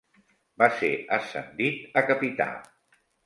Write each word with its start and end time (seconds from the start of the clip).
Va 0.63 0.69
ser 0.77 0.89
ascendit 1.17 2.01
a 2.01 2.05
capità. 2.09 2.49